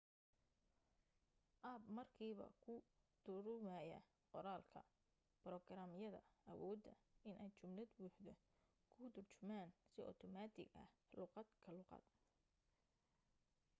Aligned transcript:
app 1.73 1.83
markiiba 1.95 2.47
kuu 2.63 2.83
turumaya 3.23 3.99
qoraalka 4.31 4.81
borograam 5.41 5.91
yada 6.03 6.21
awooda 6.51 6.93
in 7.29 7.35
ay 7.43 7.51
jumlad 7.59 7.89
buuxdo 7.97 8.33
kuu 8.91 9.07
turjumaan 9.15 9.69
si 9.91 9.99
automatic 10.09 10.67
ah 10.81 10.89
luuqad 11.17 11.47
ka 11.63 11.69
luuqad 11.77 12.03